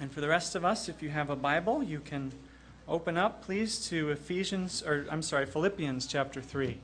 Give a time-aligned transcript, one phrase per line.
[0.00, 2.32] And for the rest of us, if you have a Bible, you can
[2.86, 6.78] open up, please, to Ephesians, or I'm sorry, Philippians chapter 3.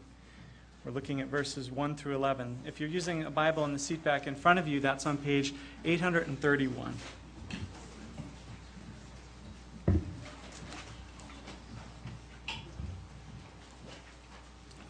[0.84, 2.58] We're looking at verses 1 through 11.
[2.66, 5.16] If you're using a Bible in the seat back in front of you, that's on
[5.16, 5.54] page
[5.84, 6.94] 831.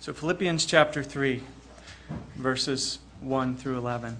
[0.00, 1.43] So, Philippians chapter 3,
[2.36, 4.16] verses 1 through 11.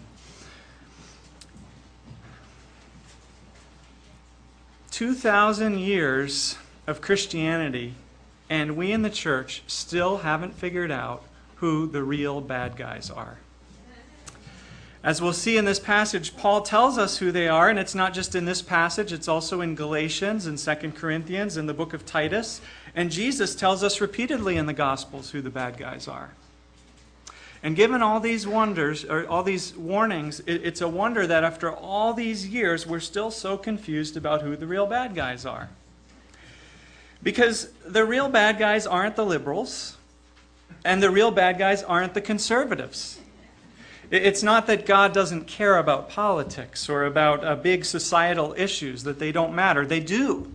[4.95, 6.57] 2,000 years
[6.87, 7.95] of Christianity,
[8.49, 11.25] and we in the church still haven't figured out
[11.57, 13.39] who the real bad guys are.
[15.03, 18.15] As we'll see in this passage, Paul tells us who they are, and it's not
[18.15, 22.07] just in this passage, it's also in Galatians and 2 Corinthians and the book of
[22.07, 22.61] Titus.
[22.95, 26.31] And Jesus tells us repeatedly in the Gospels who the bad guys are.
[27.65, 32.13] And given all these wonders, or all these warnings, it's a wonder that after all
[32.13, 35.71] these years, we're still so confused about who the real bad guys are.
[37.23, 39.97] Because the real bad guys aren't the liberals,
[40.85, 43.19] and the real bad guys aren't the conservatives.
[44.11, 49.19] It's not that God doesn't care about politics or about uh, big societal issues, that
[49.19, 49.87] they don't matter.
[49.87, 50.53] They do.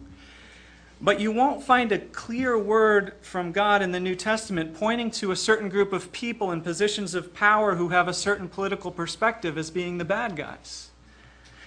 [1.02, 5.32] But you won't find a clear word from God in the New Testament pointing to
[5.32, 9.58] a certain group of people in positions of power who have a certain political perspective
[9.58, 10.90] as being the bad guys.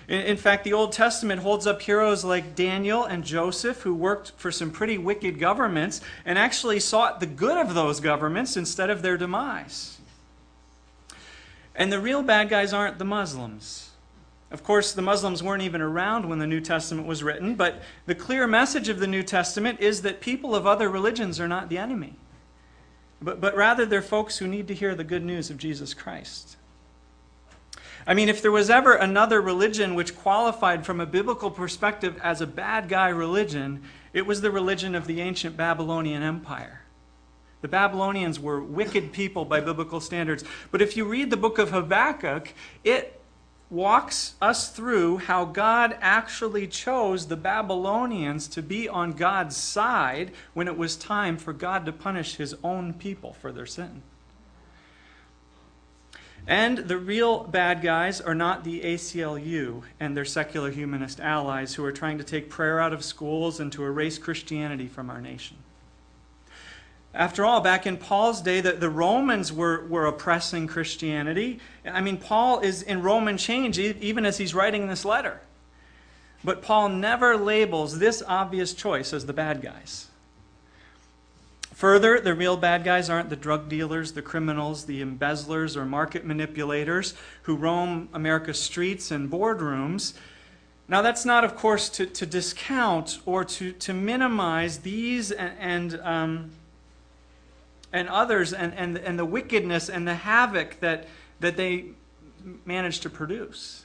[0.09, 4.51] In fact, the Old Testament holds up heroes like Daniel and Joseph, who worked for
[4.51, 9.17] some pretty wicked governments and actually sought the good of those governments instead of their
[9.17, 9.99] demise.
[11.75, 13.92] And the real bad guys aren't the Muslims.
[14.53, 18.15] Of course, the Muslims weren't even around when the New Testament was written, but the
[18.15, 21.79] clear message of the New Testament is that people of other religions are not the
[21.79, 22.17] enemy,
[23.23, 26.59] but, but rather they're folks who need to hear the good news of Jesus Christ.
[28.07, 32.43] I mean, if there was ever another religion which qualified from a biblical perspective as
[32.43, 36.83] a bad guy religion, it was the religion of the ancient Babylonian Empire.
[37.63, 40.45] The Babylonians were wicked people by biblical standards.
[40.71, 42.53] But if you read the book of Habakkuk,
[42.85, 43.22] it
[43.73, 50.69] walks us through how God actually chose the Babylonians to be on God's side when
[50.69, 54.03] it was time for God to punish his own people for their sin.
[56.47, 61.85] And the real bad guys are not the ACLU and their secular humanist allies who
[61.85, 65.57] are trying to take prayer out of schools and to erase Christianity from our nation.
[67.15, 71.61] After all, back in Paul's day, the, the Romans were, were oppressing Christianity.
[71.85, 75.41] I mean, Paul is in Roman chains even as he's writing this letter.
[76.43, 80.09] But Paul never labels this obvious choice as the bad guys.
[81.75, 86.25] Further, the real bad guys aren't the drug dealers, the criminals, the embezzlers, or market
[86.25, 90.15] manipulators who roam America's streets and boardrooms.
[90.89, 96.01] Now, that's not, of course, to, to discount or to, to minimize these and, and
[96.03, 96.51] um,
[97.93, 101.07] and others and, and, and the wickedness and the havoc that,
[101.41, 101.87] that they
[102.65, 103.85] manage to produce.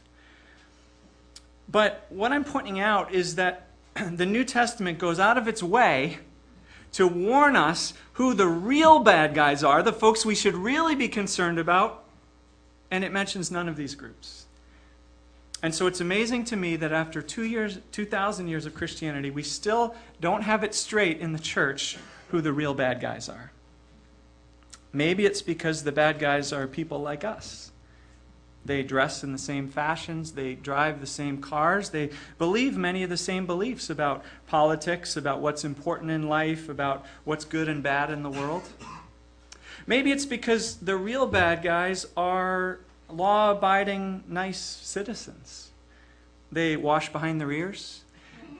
[1.69, 3.68] But what I'm pointing out is that
[4.12, 6.19] the New Testament goes out of its way
[6.94, 11.07] to warn us who the real bad guys are, the folks we should really be
[11.07, 12.03] concerned about,
[12.89, 14.45] and it mentions none of these groups.
[15.62, 19.44] And so it's amazing to me that after two years, 2,000 years of Christianity, we
[19.44, 21.97] still don't have it straight in the church
[22.29, 23.51] who the real bad guys are.
[24.97, 27.69] Maybe it's because the bad guys are people like us.
[28.66, 32.09] They dress in the same fashions, they drive the same cars, they
[32.40, 37.46] believe many of the same beliefs about politics, about what's important in life, about what's
[37.46, 38.63] good and bad in the world.
[39.86, 45.69] Maybe it's because the real bad guys are law abiding, nice citizens.
[46.52, 48.02] They wash behind their ears.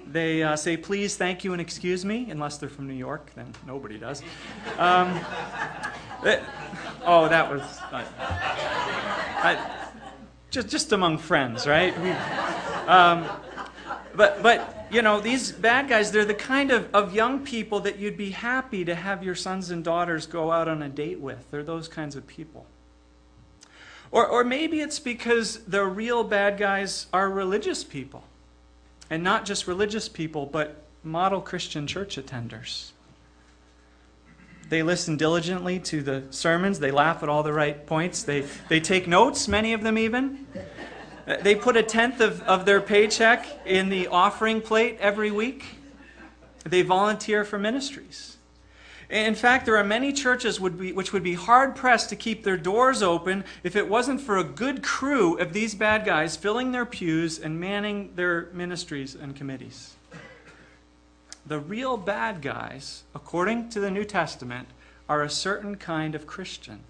[0.06, 3.54] They uh, say please, thank you, and excuse me, unless they're from New York, then
[3.66, 4.22] nobody does.
[4.78, 5.20] Um,
[7.06, 7.62] oh, that was.
[7.92, 9.58] I,
[10.50, 11.96] just, just among friends, right?
[12.88, 13.28] Um,
[14.16, 18.00] but, but, you know, these bad guys, they're the kind of, of young people that
[18.00, 21.52] you'd be happy to have your sons and daughters go out on a date with.
[21.52, 22.66] They're those kinds of people.
[24.10, 28.24] Or, or maybe it's because the real bad guys are religious people.
[29.10, 32.92] And not just religious people, but model Christian church attenders.
[34.70, 36.80] They listen diligently to the sermons.
[36.80, 38.24] They laugh at all the right points.
[38.24, 40.46] They, they take notes, many of them even.
[41.42, 45.66] They put a tenth of, of their paycheck in the offering plate every week.
[46.66, 48.38] They volunteer for ministries.
[49.10, 52.44] In fact, there are many churches would be, which would be hard pressed to keep
[52.44, 56.72] their doors open if it wasn't for a good crew of these bad guys filling
[56.72, 59.97] their pews and manning their ministries and committees.
[61.48, 64.68] The real bad guys, according to the New Testament,
[65.08, 66.82] are a certain kind of Christian.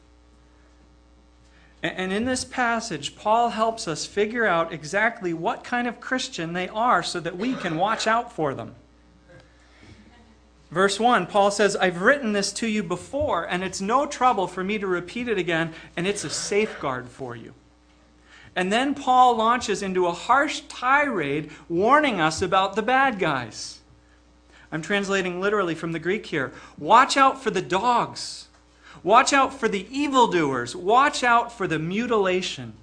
[1.83, 6.67] And in this passage, Paul helps us figure out exactly what kind of Christian they
[6.69, 8.73] are so that we can watch out for them.
[10.71, 14.63] Verse 1, Paul says, I've written this to you before, and it's no trouble for
[14.63, 17.53] me to repeat it again, and it's a safeguard for you.
[18.55, 23.81] And then Paul launches into a harsh tirade warning us about the bad guys.
[24.71, 26.51] I'm translating literally from the Greek here.
[26.77, 28.47] Watch out for the dogs.
[29.03, 30.75] Watch out for the evildoers.
[30.75, 32.73] Watch out for the mutilation.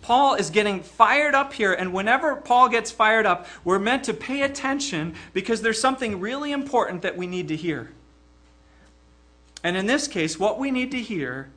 [0.00, 4.12] Paul is getting fired up here, and whenever Paul gets fired up, we're meant to
[4.14, 7.90] pay attention because there's something really important that we need to hear.
[9.62, 11.48] And in this case, what we need to hear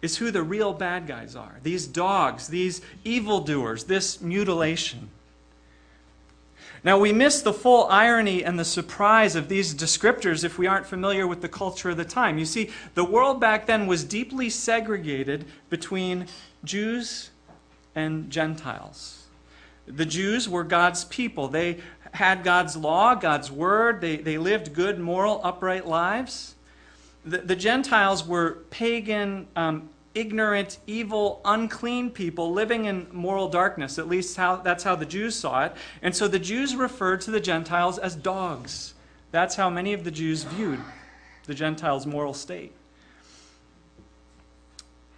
[0.00, 5.10] is who the real bad guys are these dogs, these evildoers, this mutilation.
[6.84, 10.86] Now, we miss the full irony and the surprise of these descriptors if we aren't
[10.86, 12.38] familiar with the culture of the time.
[12.38, 16.26] You see, the world back then was deeply segregated between
[16.64, 17.30] Jews
[17.94, 19.26] and Gentiles.
[19.86, 21.46] The Jews were God's people.
[21.46, 21.78] They
[22.12, 24.00] had God's law, God's word.
[24.00, 26.56] They, they lived good, moral, upright lives.
[27.24, 33.98] The, the Gentiles were pagan, um, ignorant, evil, unclean people living in moral darkness.
[33.98, 35.72] At least how, that's how the Jews saw it.
[36.02, 38.94] And so the Jews referred to the Gentiles as dogs.
[39.30, 40.80] That's how many of the Jews viewed
[41.46, 42.72] the Gentiles' moral state.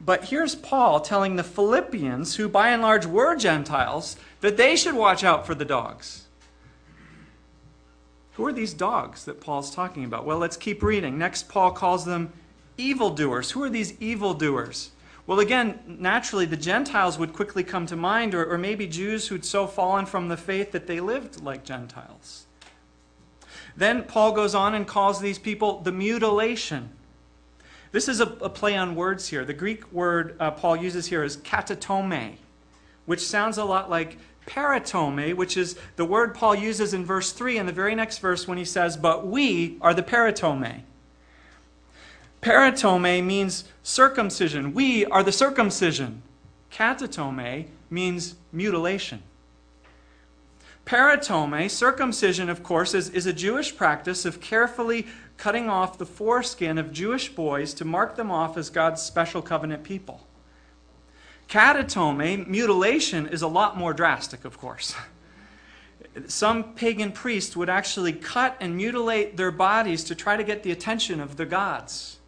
[0.00, 4.94] But here's Paul telling the Philippians, who by and large were Gentiles, that they should
[4.94, 6.26] watch out for the dogs.
[8.34, 10.26] Who are these dogs that Paul's talking about?
[10.26, 11.16] Well, let's keep reading.
[11.16, 12.32] Next, Paul calls them
[12.76, 13.52] evildoers.
[13.52, 14.90] Who are these evildoers?
[15.26, 19.44] Well, again, naturally, the Gentiles would quickly come to mind, or, or maybe Jews who'd
[19.44, 22.46] so fallen from the faith that they lived like Gentiles.
[23.76, 26.90] Then Paul goes on and calls these people the mutilation.
[27.92, 29.44] This is a, a play on words here.
[29.44, 32.36] The Greek word uh, Paul uses here is katatome,
[33.06, 37.58] which sounds a lot like peritome, which is the word Paul uses in verse 3
[37.58, 40.82] in the very next verse when he says, But we are the peritome.
[42.44, 44.74] Peritome means circumcision.
[44.74, 46.20] We are the circumcision.
[46.70, 49.22] Katatome means mutilation.
[50.84, 55.06] Peritome, circumcision, of course, is, is a Jewish practice of carefully
[55.38, 59.82] cutting off the foreskin of Jewish boys to mark them off as God's special covenant
[59.82, 60.26] people.
[61.48, 64.94] Katatome, mutilation, is a lot more drastic, of course.
[66.26, 70.72] Some pagan priests would actually cut and mutilate their bodies to try to get the
[70.72, 72.18] attention of the gods.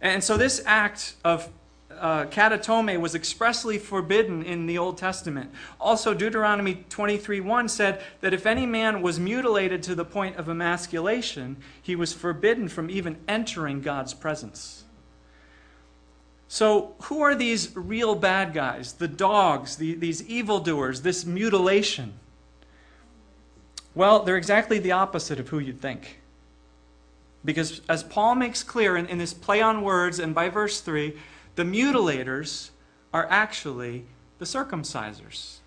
[0.00, 1.50] And so this act of
[1.90, 5.50] uh, katatome was expressly forbidden in the Old Testament.
[5.78, 11.58] Also, Deuteronomy 23:1 said that if any man was mutilated to the point of emasculation,
[11.82, 14.84] he was forbidden from even entering God's presence.
[16.48, 18.94] So, who are these real bad guys?
[18.94, 22.14] The dogs, the, these evildoers, this mutilation?
[23.94, 26.19] Well, they're exactly the opposite of who you'd think.
[27.44, 31.16] Because as Paul makes clear in, in this play on words and by verse 3,
[31.56, 32.70] the mutilators
[33.12, 34.04] are actually
[34.38, 35.58] the circumcisers.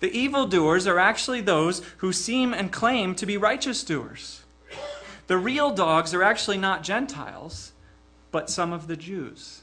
[0.00, 4.42] The evildoers are actually those who seem and claim to be righteous doers.
[5.26, 7.72] The real dogs are actually not Gentiles,
[8.30, 9.62] but some of the Jews.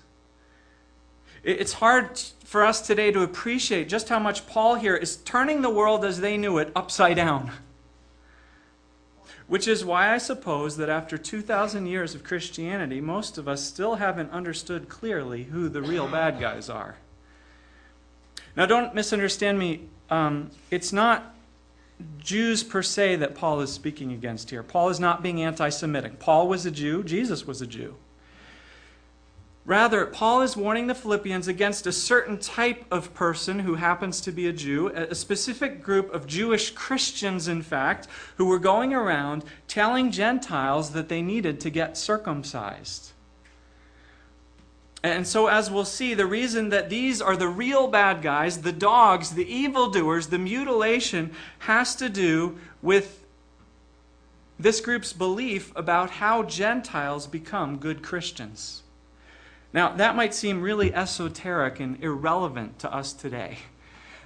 [1.43, 5.69] It's hard for us today to appreciate just how much Paul here is turning the
[5.69, 7.51] world as they knew it upside down.
[9.51, 13.95] Which is why I suppose that after 2,000 years of Christianity, most of us still
[13.95, 16.95] haven't understood clearly who the real bad guys are.
[18.55, 19.89] Now, don't misunderstand me.
[20.09, 21.35] Um, it's not
[22.17, 24.63] Jews per se that Paul is speaking against here.
[24.63, 26.17] Paul is not being anti Semitic.
[26.17, 27.97] Paul was a Jew, Jesus was a Jew.
[29.63, 34.31] Rather, Paul is warning the Philippians against a certain type of person who happens to
[34.31, 39.43] be a Jew, a specific group of Jewish Christians, in fact, who were going around
[39.67, 43.11] telling Gentiles that they needed to get circumcised.
[45.03, 48.71] And so, as we'll see, the reason that these are the real bad guys, the
[48.71, 53.25] dogs, the evildoers, the mutilation, has to do with
[54.59, 58.80] this group's belief about how Gentiles become good Christians.
[59.73, 63.59] Now, that might seem really esoteric and irrelevant to us today.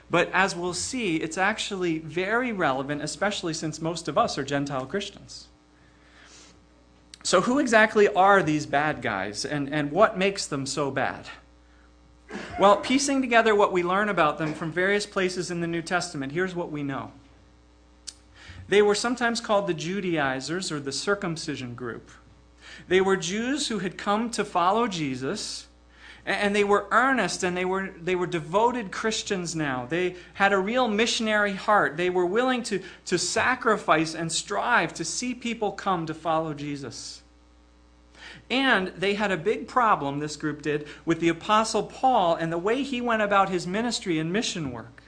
[0.09, 4.85] But as we'll see, it's actually very relevant, especially since most of us are Gentile
[4.85, 5.47] Christians.
[7.23, 11.25] So, who exactly are these bad guys, and, and what makes them so bad?
[12.59, 16.31] Well, piecing together what we learn about them from various places in the New Testament,
[16.33, 17.11] here's what we know.
[18.67, 22.09] They were sometimes called the Judaizers or the circumcision group.
[22.87, 25.67] They were Jews who had come to follow Jesus,
[26.25, 29.85] and they were earnest and they were, they were devoted Christians now.
[29.87, 31.97] They had a real missionary heart.
[31.97, 37.21] They were willing to, to sacrifice and strive to see people come to follow Jesus.
[38.49, 42.57] And they had a big problem, this group did, with the Apostle Paul and the
[42.57, 45.03] way he went about his ministry and mission work.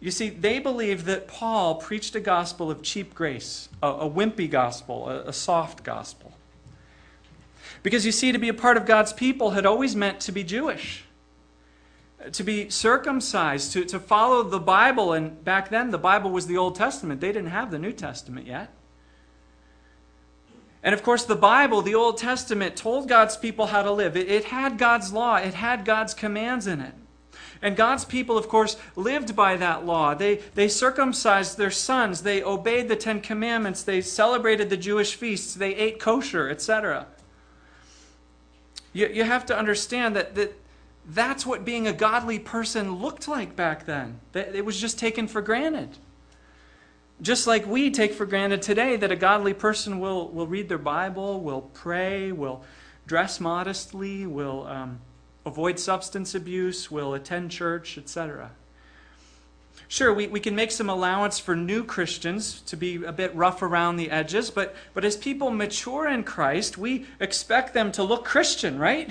[0.00, 4.50] You see, they believed that Paul preached a gospel of cheap grace, a, a wimpy
[4.50, 6.32] gospel, a, a soft gospel.
[7.82, 10.44] Because you see, to be a part of God's people had always meant to be
[10.44, 11.04] Jewish,
[12.32, 15.12] to be circumcised, to, to follow the Bible.
[15.12, 17.20] And back then, the Bible was the Old Testament.
[17.20, 18.70] They didn't have the New Testament yet.
[20.82, 24.16] And of course, the Bible, the Old Testament, told God's people how to live.
[24.16, 26.94] It, it, had God's law, it had God's commands in it.
[27.62, 30.14] And God's people, of course, lived by that law.
[30.14, 35.54] They, they circumcised their sons, they obeyed the Ten Commandments, they celebrated the Jewish feasts,
[35.54, 37.06] they ate kosher, etc.
[38.92, 40.58] You, you have to understand that, that
[41.06, 44.20] that's what being a godly person looked like back then.
[44.34, 45.98] It was just taken for granted.
[47.22, 50.78] Just like we take for granted today that a godly person will, will read their
[50.78, 52.64] Bible, will pray, will
[53.06, 55.00] dress modestly, will um,
[55.44, 58.52] avoid substance abuse, will attend church, etc.
[59.90, 63.60] Sure, we, we can make some allowance for new Christians to be a bit rough
[63.60, 68.24] around the edges, but, but as people mature in Christ, we expect them to look
[68.24, 69.10] Christian, right?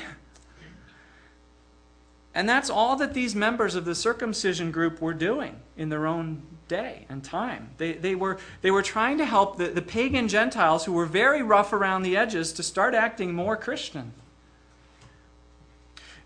[2.33, 6.43] And that's all that these members of the circumcision group were doing in their own
[6.69, 7.71] day and time.
[7.77, 11.43] They, they, were, they were trying to help the, the pagan Gentiles who were very
[11.43, 14.13] rough around the edges to start acting more Christian.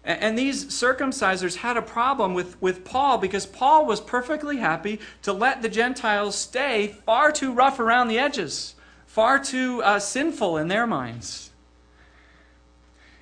[0.06, 5.32] And, these circumcisers had a problem with, with Paul because Paul was perfectly happy to
[5.32, 10.68] let the Gentiles stay far too rough around the edges, far too uh, sinful in
[10.68, 11.52] their minds.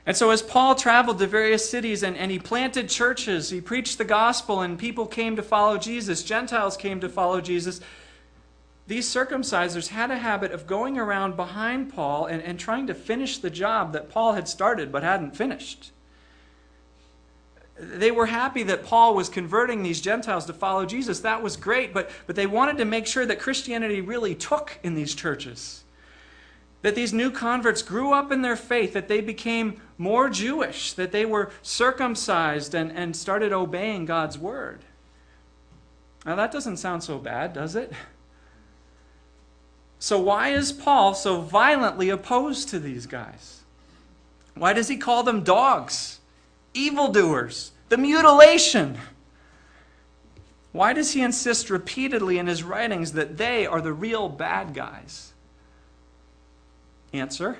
[0.07, 3.99] And so, as Paul traveled to various cities and, and he planted churches, he preached
[3.99, 7.81] the gospel, and people came to follow Jesus, Gentiles came to follow Jesus.
[8.87, 13.37] These circumcisers had a habit of going around behind Paul and, and trying to finish
[13.37, 15.91] the job that Paul had started but hadn't finished.
[17.79, 21.21] They were happy that Paul was converting these Gentiles to follow Jesus.
[21.21, 24.93] That was great, but, but they wanted to make sure that Christianity really took in
[24.93, 25.83] these churches
[26.81, 31.11] that these new converts grew up in their faith, that they became more Jewish, that
[31.11, 34.79] they were circumcised and, and started obeying God's word.
[36.25, 37.93] Now, that doesn't sound so bad, does it?
[39.99, 43.61] So, why is Paul so violently opposed to these guys?
[44.55, 46.19] Why does he call them dogs,
[46.73, 48.97] evildoers, the mutilation?
[50.71, 55.33] Why does he insist repeatedly in his writings that they are the real bad guys?
[57.13, 57.57] Answer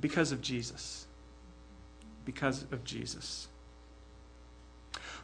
[0.00, 1.06] because of Jesus.
[2.24, 3.48] Because of Jesus.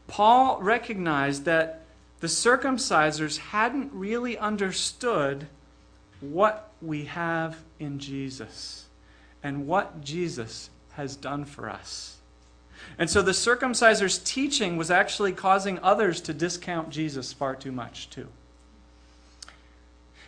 [0.08, 1.82] Paul recognized that
[2.20, 5.46] the circumcisers hadn't really understood
[6.20, 8.86] what we have in Jesus
[9.42, 12.17] and what Jesus has done for us.
[12.98, 18.10] And so the circumcisers' teaching was actually causing others to discount Jesus far too much,
[18.10, 18.28] too.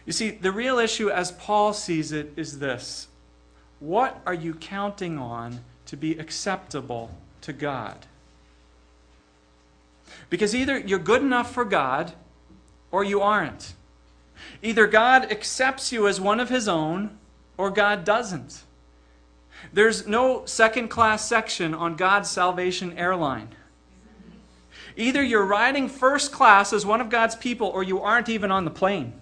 [0.07, 3.09] You see, the real issue as Paul sees it is this
[3.79, 7.11] What are you counting on to be acceptable
[7.43, 8.07] to God?
[10.29, 12.13] Because either you're good enough for God
[12.91, 13.75] or you aren't.
[14.63, 17.19] Either God accepts you as one of his own
[17.57, 18.63] or God doesn't.
[19.73, 23.55] There's no second class section on God's salvation airline.
[24.97, 28.65] Either you're riding first class as one of God's people or you aren't even on
[28.65, 29.15] the plane.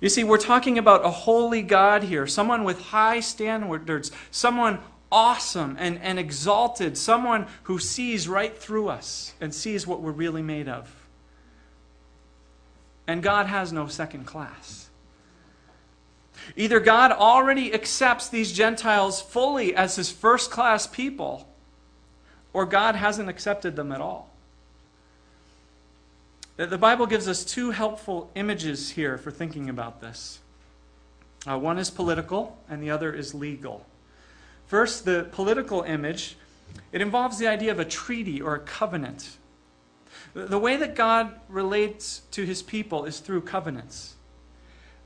[0.00, 4.80] You see, we're talking about a holy God here, someone with high standards, someone
[5.12, 10.42] awesome and, and exalted, someone who sees right through us and sees what we're really
[10.42, 10.92] made of.
[13.06, 14.88] And God has no second class.
[16.56, 21.48] Either God already accepts these Gentiles fully as his first class people,
[22.52, 24.30] or God hasn't accepted them at all.
[26.56, 30.38] The Bible gives us two helpful images here for thinking about this.
[31.46, 33.86] Uh, one is political, and the other is legal.
[34.66, 36.36] First, the political image
[36.92, 39.36] it involves the idea of a treaty or a covenant.
[40.34, 44.14] The way that God relates to his people is through covenants.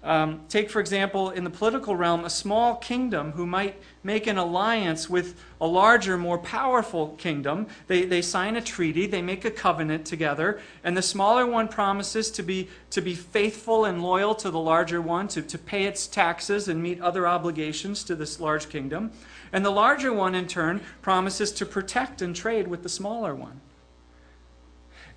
[0.02, 4.38] Um, take, for example, in the political realm, a small kingdom who might make an
[4.38, 7.66] alliance with a larger, more powerful kingdom.
[7.88, 12.30] They, they sign a treaty, they make a covenant together, and the smaller one promises
[12.32, 16.06] to be, to be faithful and loyal to the larger one, to, to pay its
[16.06, 19.10] taxes and meet other obligations to this large kingdom.
[19.52, 23.60] And the larger one, in turn, promises to protect and trade with the smaller one.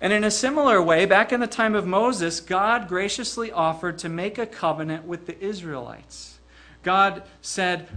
[0.00, 4.08] And in a similar way, back in the time of Moses, God graciously offered to
[4.08, 6.38] make a covenant with the Israelites.
[6.82, 7.88] God said,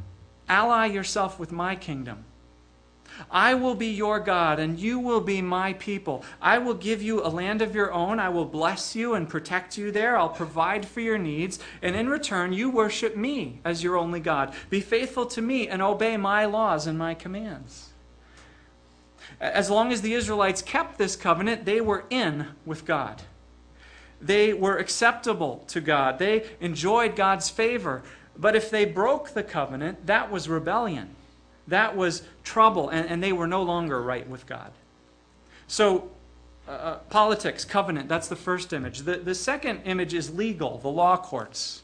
[0.50, 2.26] Ally yourself with my kingdom.
[3.30, 6.26] I will be your God, and you will be my people.
[6.42, 8.20] I will give you a land of your own.
[8.20, 10.18] I will bless you and protect you there.
[10.18, 11.60] I'll provide for your needs.
[11.82, 14.54] And in return, you worship me as your only God.
[14.70, 17.93] Be faithful to me and obey my laws and my commands.
[19.44, 23.22] As long as the Israelites kept this covenant, they were in with God.
[24.22, 26.18] They were acceptable to God.
[26.18, 28.04] They enjoyed God's favor.
[28.38, 31.10] But if they broke the covenant, that was rebellion.
[31.68, 34.72] That was trouble, and, and they were no longer right with God.
[35.68, 36.10] So,
[36.66, 39.00] uh, uh politics, covenant, that's the first image.
[39.00, 41.82] The, the second image is legal, the law courts.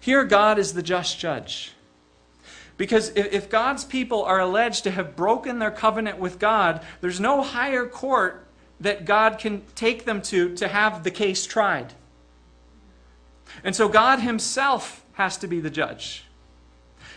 [0.00, 1.72] Here, God is the just judge.
[2.78, 7.42] Because if God's people are alleged to have broken their covenant with God, there's no
[7.42, 8.46] higher court
[8.80, 11.92] that God can take them to to have the case tried.
[13.64, 16.24] And so God Himself has to be the judge.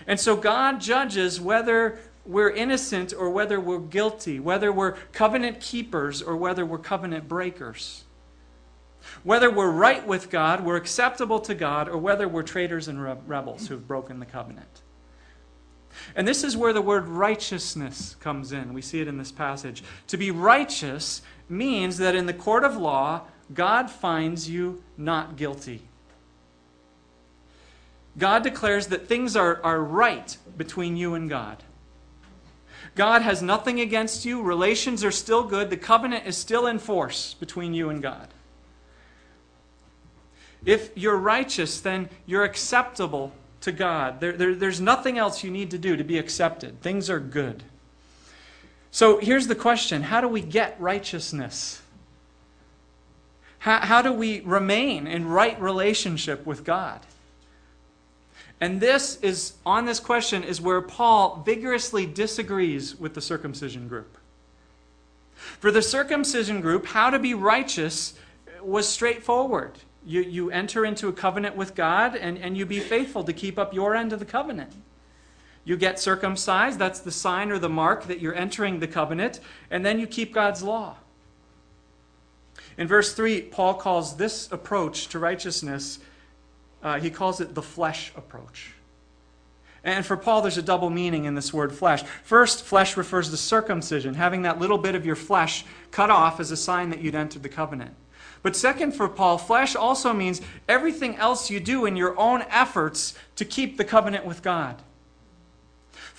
[0.08, 6.24] And so God judges whether we're innocent or whether we're guilty, whether we're covenant keepers
[6.24, 8.03] or whether we're covenant breakers.
[9.24, 13.68] Whether we're right with God, we're acceptable to God, or whether we're traitors and rebels
[13.68, 14.70] who've broken the covenant.
[16.15, 18.74] And this is where the word righteousness comes in.
[18.74, 19.84] We see it in this passage.
[20.08, 23.22] To be righteous means that in the court of law,
[23.53, 25.81] God finds you not guilty.
[28.17, 31.63] God declares that things are, are right between you and God.
[32.96, 34.41] God has nothing against you.
[34.41, 35.70] Relations are still good.
[35.70, 38.27] The covenant is still in force between you and God.
[40.65, 44.19] If you're righteous, then you're acceptable to God.
[44.19, 46.82] There, there, there's nothing else you need to do to be accepted.
[46.82, 47.63] Things are good.
[48.91, 51.82] So here's the question How do we get righteousness?
[53.60, 57.00] How, how do we remain in right relationship with God?
[58.60, 64.17] And this is, on this question, is where Paul vigorously disagrees with the circumcision group.
[65.36, 68.13] For the circumcision group, how to be righteous
[68.62, 69.80] was straightforward.
[70.05, 73.59] You, you enter into a covenant with God and, and you be faithful to keep
[73.59, 74.73] up your end of the covenant.
[75.63, 79.85] You get circumcised, that's the sign or the mark that you're entering the covenant, and
[79.85, 80.95] then you keep God's law.
[82.77, 85.99] In verse 3, Paul calls this approach to righteousness,
[86.81, 88.73] uh, he calls it the flesh approach.
[89.83, 92.03] And for Paul, there's a double meaning in this word flesh.
[92.23, 96.51] First, flesh refers to circumcision, having that little bit of your flesh cut off as
[96.51, 97.95] a sign that you'd entered the covenant.
[98.43, 103.13] But second, for Paul, flesh also means everything else you do in your own efforts
[103.36, 104.82] to keep the covenant with God.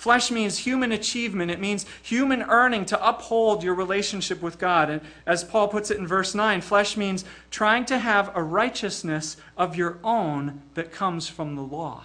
[0.03, 1.51] Flesh means human achievement.
[1.51, 4.89] It means human earning to uphold your relationship with God.
[4.89, 9.37] And as Paul puts it in verse 9, flesh means trying to have a righteousness
[9.55, 12.03] of your own that comes from the law.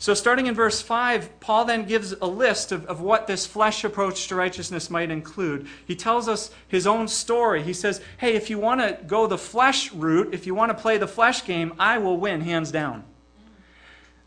[0.00, 3.84] So, starting in verse 5, Paul then gives a list of, of what this flesh
[3.84, 5.66] approach to righteousness might include.
[5.86, 7.62] He tells us his own story.
[7.62, 10.82] He says, Hey, if you want to go the flesh route, if you want to
[10.82, 13.04] play the flesh game, I will win hands down.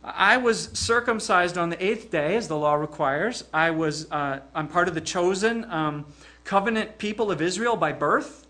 [0.03, 3.45] I was circumcised on the eighth day, as the law requires.
[3.51, 6.05] I was, uh, I'm part of the chosen um,
[6.43, 8.42] covenant people of Israel by birth.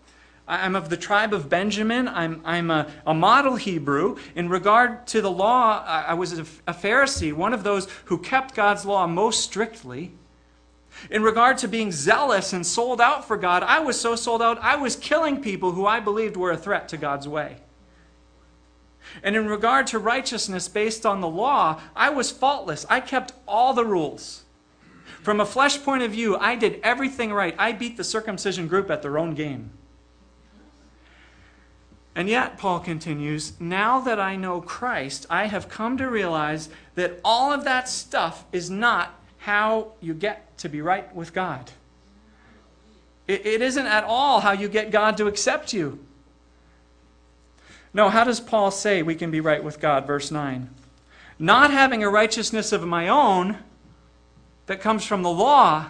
[0.46, 2.06] I'm of the tribe of Benjamin.
[2.06, 4.16] I'm, I'm a, a model Hebrew.
[4.34, 8.54] In regard to the law, I, was a, a Pharisee, one of those who kept
[8.54, 10.12] God's law most strictly.
[11.10, 14.58] In regard to being zealous and sold out for God, I was so sold out,
[14.58, 17.56] I was killing people who I believed were a threat to God's way.
[19.22, 22.84] And in regard to righteousness based on the law, I was faultless.
[22.90, 24.44] I kept all the rules.
[25.22, 27.54] From a flesh point of view, I did everything right.
[27.58, 29.70] I beat the circumcision group at their own game.
[32.16, 37.18] And yet, Paul continues, now that I know Christ, I have come to realize that
[37.24, 41.72] all of that stuff is not how you get to be right with God.
[43.26, 45.98] It, it isn't at all how you get God to accept you.
[47.92, 50.06] No, how does Paul say we can be right with God?
[50.06, 50.70] Verse 9.
[51.38, 53.58] Not having a righteousness of my own
[54.66, 55.88] that comes from the law,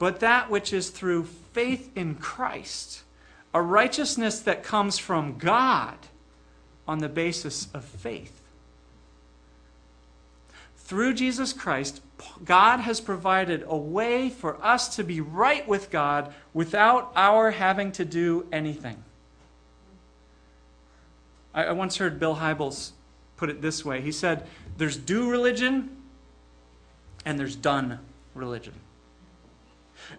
[0.00, 3.03] but that which is through faith in Christ
[3.54, 5.96] a righteousness that comes from God
[6.86, 8.42] on the basis of faith.
[10.76, 12.02] Through Jesus Christ,
[12.44, 17.92] God has provided a way for us to be right with God without our having
[17.92, 19.02] to do anything.
[21.54, 22.90] I, once heard Bill Hybels
[23.36, 24.00] put it this way.
[24.00, 25.96] He said, There's do religion
[27.24, 28.00] and there's done
[28.34, 28.74] religion.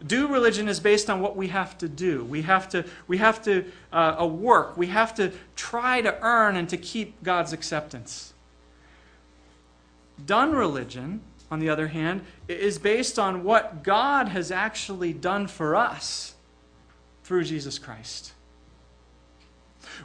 [0.06, 2.24] Do religion is based on what we have to do.
[2.26, 4.78] We have to, we have to uh, work.
[4.78, 8.34] We have to try to earn and to keep God's acceptance.
[10.26, 11.21] Done religion,
[11.52, 16.36] on the other hand, is based on what God has actually done for us
[17.24, 18.34] through Jesus Christ.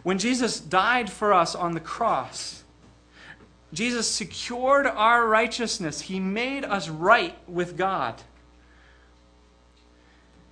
[0.03, 2.65] When Jesus died for us on the cross,
[3.73, 6.01] Jesus secured our righteousness.
[6.03, 8.21] He made us right with God.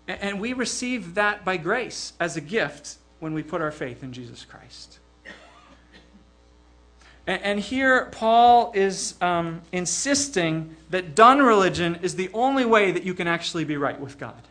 [0.09, 4.13] And we receive that by grace as a gift when we put our faith in
[4.13, 4.99] Jesus Christ.
[7.27, 13.13] And here, Paul is um, insisting that done religion is the only way that you
[13.13, 14.43] can actually be right with God.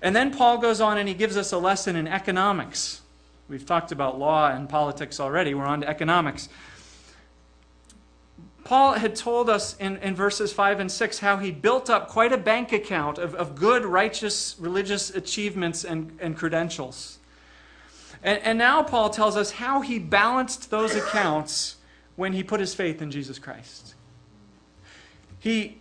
[0.00, 3.02] And then Paul goes on and he gives us a lesson in economics.
[3.46, 5.52] We've talked about law and politics already.
[5.52, 6.48] We're on to economics.
[8.70, 12.32] Paul had told us in, in verses 5 and 6 how he built up quite
[12.32, 17.18] a bank account of, of good, righteous, religious achievements and, and credentials.
[18.22, 21.78] And, and now Paul tells us how he balanced those accounts
[22.14, 23.96] when he put his faith in Jesus Christ.
[25.40, 25.78] He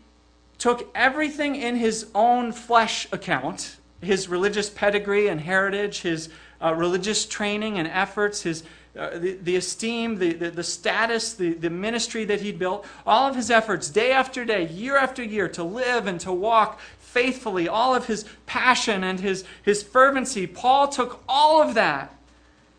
[0.57, 6.29] took everything in his own flesh account his religious pedigree and heritage, his
[6.61, 8.63] uh, religious training and efforts, his,
[8.97, 13.27] uh, the, the esteem, the, the, the status, the, the ministry that he'd built, all
[13.27, 17.67] of his efforts, day after day, year after year, to live and to walk faithfully,
[17.67, 22.15] all of his passion and his, his fervency, Paul took all of that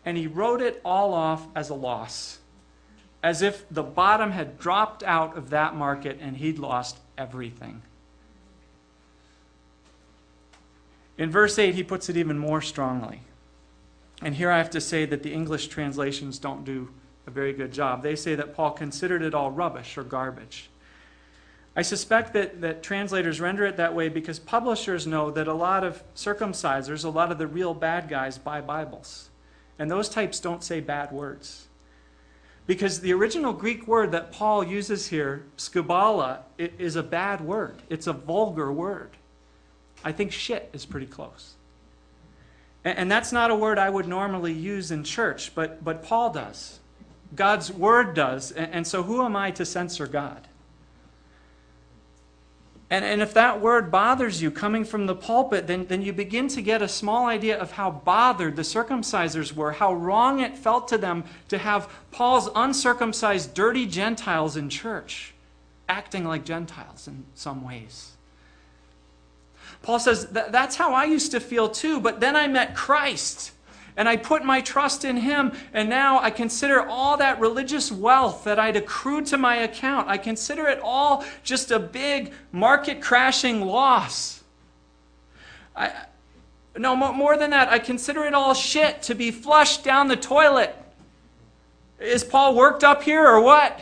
[0.05, 2.39] and he wrote it all off as a loss,
[3.21, 7.81] as if the bottom had dropped out of that market and he'd lost everything.
[11.17, 13.21] In verse 8, he puts it even more strongly.
[14.21, 16.89] And here I have to say that the English translations don't do
[17.25, 18.03] a very good job.
[18.03, 20.69] They say that Paul considered it all rubbish or garbage.
[21.75, 25.83] I suspect that, that translators render it that way because publishers know that a lot
[25.83, 29.29] of circumcisers, a lot of the real bad guys, buy Bibles.
[29.79, 31.67] And those types don't say bad words.
[32.67, 37.81] Because the original Greek word that Paul uses here, skubala, is a bad word.
[37.89, 39.11] It's a vulgar word.
[40.03, 41.55] I think shit is pretty close.
[42.83, 46.79] And, that's not a word I would normally use in church, but, but Paul does.
[47.35, 48.51] God's word does.
[48.51, 50.47] And, and so who am I to censor God?
[52.91, 56.49] And, and if that word bothers you coming from the pulpit, then, then you begin
[56.49, 60.89] to get a small idea of how bothered the circumcisers were, how wrong it felt
[60.89, 65.33] to them to have Paul's uncircumcised, dirty Gentiles in church,
[65.87, 68.11] acting like Gentiles in some ways.
[69.81, 73.51] Paul says, That's how I used to feel too, but then I met Christ
[73.97, 78.43] and I put my trust in him, and now I consider all that religious wealth
[78.45, 83.61] that I'd accrued to my account, I consider it all just a big market crashing
[83.61, 84.43] loss.
[85.75, 85.91] I,
[86.77, 90.75] no, more than that, I consider it all shit to be flushed down the toilet.
[91.99, 93.79] Is Paul worked up here or what?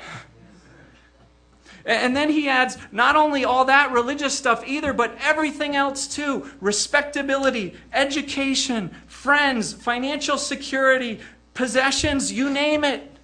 [1.85, 6.49] And then he adds not only all that religious stuff either, but everything else too
[6.59, 11.19] respectability, education, friends, financial security,
[11.53, 13.17] possessions, you name it.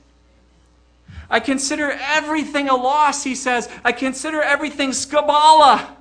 [1.30, 3.70] I consider everything a loss, he says.
[3.84, 5.96] I consider everything skubala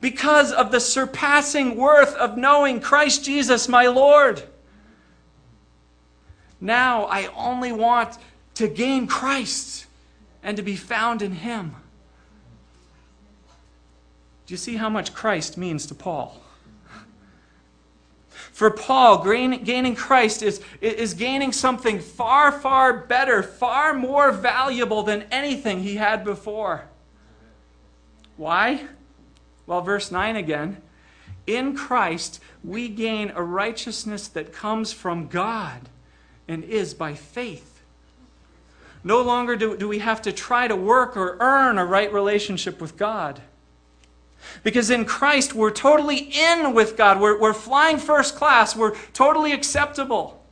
[0.00, 4.42] because of the surpassing worth of knowing Christ Jesus, my Lord.
[6.60, 8.18] Now I only want
[8.54, 9.86] to gain Christ
[10.44, 11.74] and to be found in Him.
[14.46, 16.40] Do you see how much Christ means to Paul?
[18.28, 25.24] For Paul, gaining Christ is, is gaining something far, far better, far more valuable than
[25.32, 26.84] anything he had before.
[28.36, 28.84] Why?
[29.66, 30.80] Well, verse 9 again.
[31.48, 35.88] In Christ, we gain a righteousness that comes from God
[36.46, 37.73] and is by faith.
[39.04, 42.80] No longer do, do we have to try to work or earn a right relationship
[42.80, 43.42] with God.
[44.62, 47.20] Because in Christ, we're totally in with God.
[47.20, 48.74] We're, we're flying first class.
[48.74, 50.42] We're totally acceptable.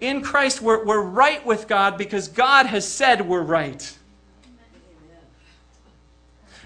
[0.00, 3.96] In Christ, we're, we're right with God because God has said we're right.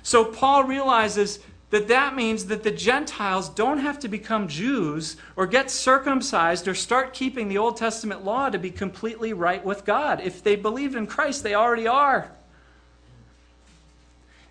[0.03, 1.41] So Paul realizes
[1.71, 6.75] that that means that the Gentiles don't have to become Jews or get circumcised or
[6.75, 10.21] start keeping the Old Testament law to be completely right with God.
[10.21, 12.33] If they believe in Christ, they already are.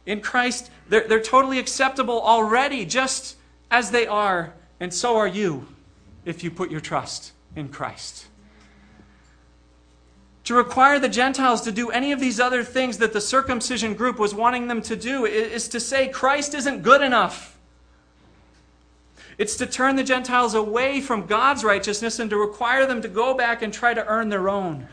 [0.05, 3.35] In Christ, they're, they're totally acceptable already, just
[3.69, 5.67] as they are, and so are you
[6.25, 8.28] if you put your trust in Christ.
[10.49, 14.17] To require the Gentiles to do any of these other things that the circumcision group
[14.17, 17.55] was wanting them to do is to say Christ isn't good enough.
[19.37, 23.35] It's to turn the Gentiles away from God's righteousness and to require them to go
[23.35, 24.87] back and try to earn their own.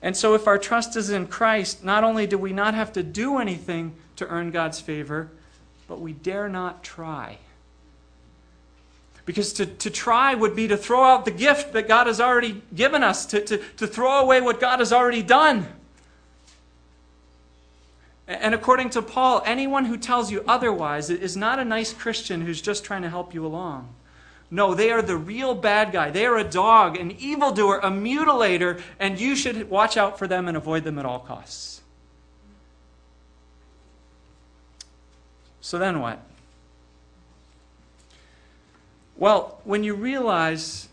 [0.00, 3.02] And so, if our trust is in Christ, not only do we not have to
[3.02, 5.28] do anything to earn God's favor,
[5.86, 7.36] but we dare not try.
[9.24, 12.62] Because to, to try would be to throw out the gift that God has already
[12.74, 15.68] given us, to, to, to throw away what God has already done.
[18.26, 22.60] And according to Paul, anyone who tells you otherwise is not a nice Christian who's
[22.60, 23.94] just trying to help you along.
[24.50, 26.10] No, they are the real bad guy.
[26.10, 30.46] They are a dog, an evildoer, a mutilator, and you should watch out for them
[30.46, 31.80] and avoid them at all costs.
[35.62, 36.20] So then what?
[39.22, 40.88] Well, when you realize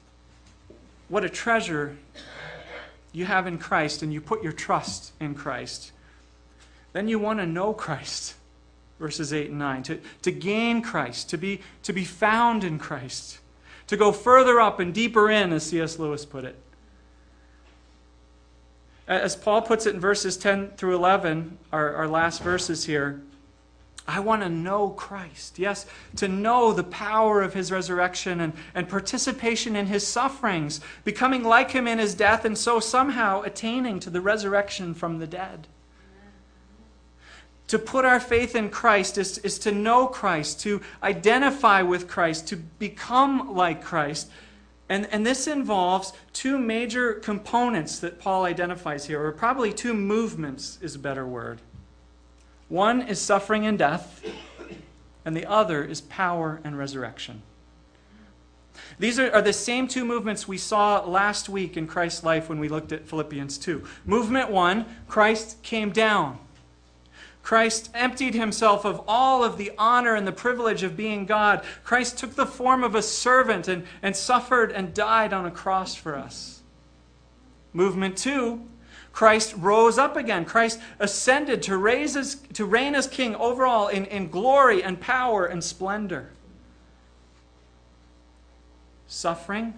[1.07, 1.97] what a treasure
[3.11, 5.91] you have in Christ and you put your trust in Christ,
[6.93, 8.35] then you want to know Christ.
[8.99, 9.81] Verses 8 and 9.
[9.81, 13.39] To, to gain Christ, to be, to be found in Christ,
[13.87, 15.97] to go further up and deeper in, as C.S.
[15.97, 16.55] Lewis put it.
[19.07, 23.23] As Paul puts it in verses 10 through 11, our, our last verses here,
[24.09, 25.59] I want to know Christ.
[25.59, 31.43] Yes, to know the power of his resurrection and, and participation in his sufferings, becoming
[31.43, 35.67] like him in his death, and so somehow attaining to the resurrection from the dead.
[37.67, 42.47] To put our faith in Christ is, is to know Christ, to identify with Christ,
[42.47, 44.31] to become like Christ.
[44.89, 50.79] And, and this involves two major components that Paul identifies here, or probably two movements
[50.81, 51.61] is a better word.
[52.69, 54.23] One is suffering and death,
[55.25, 57.41] and the other is power and resurrection.
[58.97, 62.69] These are, the same two movements we saw last week in Christ's life when we
[62.69, 63.83] looked at Philippians 2.
[64.05, 66.39] Movement one Christ came down.
[67.41, 71.63] Christ emptied himself of all of the honor and the privilege of being God.
[71.83, 75.95] Christ took the form of a servant and, and suffered and died on a cross
[75.95, 76.61] for us.
[77.73, 78.67] Movement two
[79.19, 80.45] Christ rose up again.
[80.45, 84.97] Christ ascended to, raise as, to reign as king over all in, in glory and
[84.97, 86.29] power and splendor.
[89.09, 89.73] Suffering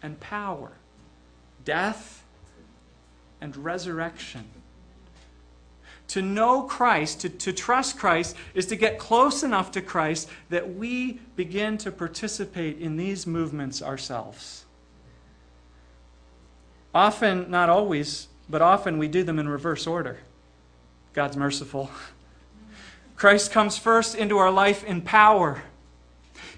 [0.00, 0.70] and power,
[1.64, 2.22] death
[3.40, 4.44] and resurrection.
[6.06, 10.76] To know Christ, to, to trust Christ, is to get close enough to Christ that
[10.76, 14.66] we begin to participate in these movements ourselves.
[16.94, 20.18] Often, not always, but often we do them in reverse order.
[21.12, 21.90] God's merciful.
[23.16, 25.62] Christ comes first into our life in power.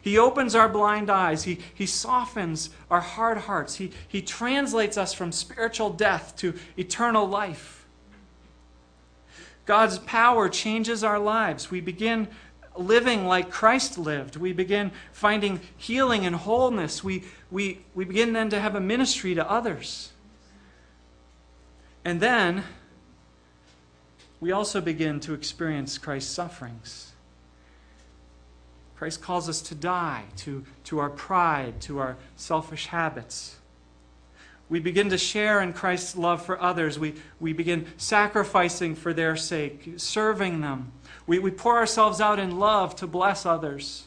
[0.03, 1.45] He opens our blind eyes.
[1.45, 3.77] He, he softens our hard hearts.
[3.77, 7.87] He, he translates us from spiritual death to eternal life.
[9.67, 11.71] God's power changes our lives.
[11.71, 12.29] We begin
[12.77, 14.37] living like Christ lived.
[14.37, 17.05] We begin finding healing and wholeness.
[17.05, 20.10] We, we, we begin then to have a ministry to others.
[22.05, 22.65] And then
[24.41, 27.13] we also begin to experience Christ's sufferings.
[28.97, 33.57] Christ calls us to die to, to our pride, to our selfish habits.
[34.69, 36.99] We begin to share in Christ's love for others.
[36.99, 40.93] We, we begin sacrificing for their sake, serving them.
[41.27, 44.05] We, we pour ourselves out in love to bless others.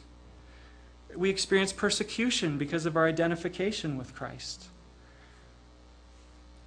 [1.14, 4.68] We experience persecution because of our identification with Christ.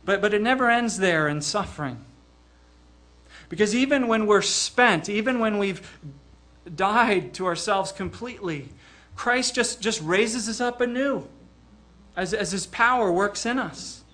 [0.08, 2.06] But, but it never ends there in suffering.
[3.50, 6.00] Because even when we're spent, even when we've
[6.74, 8.70] died to ourselves completely,
[9.18, 11.28] Christ just, just raises us up anew
[12.16, 14.06] as, as his power works in us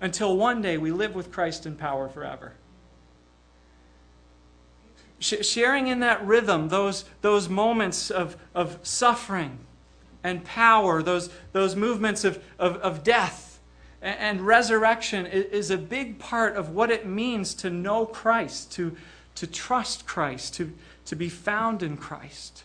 [0.00, 2.54] until one day we live with Christ in power forever.
[5.20, 9.60] Sh- sharing in that rhythm, those, those moments of, of suffering
[10.24, 13.43] and power, those, those movements of, of, of death
[14.04, 18.94] and resurrection is a big part of what it means to know Christ, to,
[19.36, 20.72] to trust Christ, to,
[21.06, 22.64] to be found in Christ.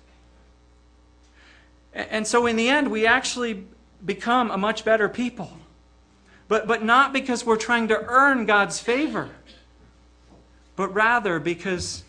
[1.93, 3.65] And so, in the end, we actually
[4.05, 5.57] become a much better people.
[6.49, 9.29] But, but not because we're trying to earn God's favor,
[10.75, 12.03] but rather because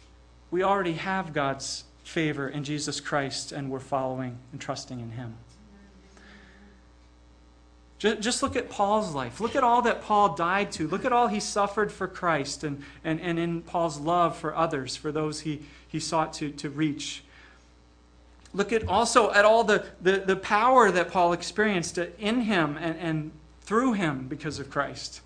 [0.50, 5.36] we already have God's favor in Jesus Christ and we're following and trusting in Him.
[8.00, 9.40] Just look at Paul's life.
[9.40, 10.88] Look at all that Paul died to.
[10.88, 14.96] Look at all he suffered for Christ and, and, and in Paul's love for others,
[14.96, 17.22] for those he, he sought to, to reach.
[18.54, 22.96] Look at also at all the, the, the power that Paul experienced in him and,
[22.98, 25.20] and through him because of Christ.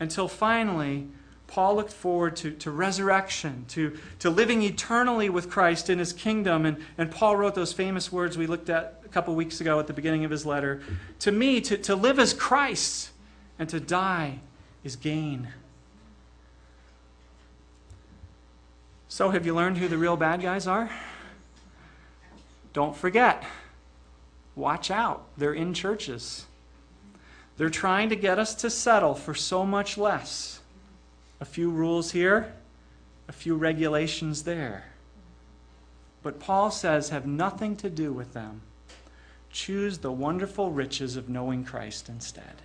[0.00, 1.06] Until finally,
[1.46, 6.66] Paul looked forward to, to resurrection, to, to living eternally with Christ in his kingdom.
[6.66, 9.92] And, and Paul wrote those famous words we looked at couple weeks ago at the
[9.92, 10.80] beginning of his letter.
[11.20, 13.10] To me, to, to live as Christ
[13.58, 14.38] and to die
[14.84, 15.48] is gain.
[19.08, 20.90] So, have you learned who the real bad guys are?
[22.72, 23.44] Don't forget.
[24.54, 25.26] Watch out.
[25.36, 26.46] They're in churches.
[27.56, 30.60] They're trying to get us to settle for so much less
[31.40, 32.52] a few rules here,
[33.28, 34.84] a few regulations there.
[36.22, 38.60] But Paul says have nothing to do with them.
[39.52, 42.62] Choose the wonderful riches of knowing Christ instead.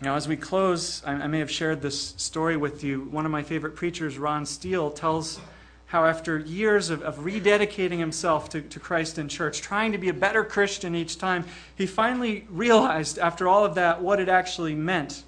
[0.00, 3.02] Now, as we close, I, may have shared this story with you.
[3.10, 5.40] One of my favorite preachers, Ron Steele, tells
[5.86, 10.08] how after years of, of rededicating himself to, to Christ in church, trying to be
[10.08, 14.74] a better Christian each time, he finally realized after all of that what it actually
[14.74, 15.24] meant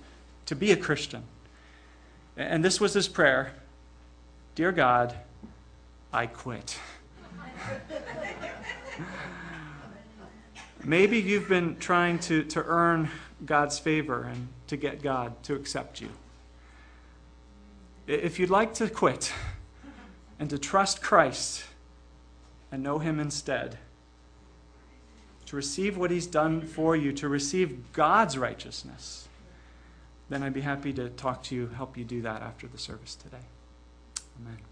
[0.47, 1.25] to be a Christian.
[2.37, 3.53] And this was his prayer
[4.55, 5.15] Dear God,
[6.13, 6.79] I quit.
[10.85, 13.11] Maybe you've been trying to, to earn
[13.45, 16.09] God's favor and to get God to accept you.
[18.07, 19.33] If you'd like to quit
[20.39, 21.65] and to trust Christ
[22.73, 23.79] and know Him instead,
[25.47, 29.29] to receive what He's done for you, to receive God's righteousness,
[30.29, 33.15] then I'd be happy to talk to you, help you do that after the service
[33.15, 33.45] today.
[34.41, 34.70] Amen.